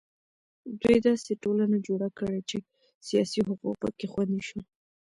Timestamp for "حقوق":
3.47-3.75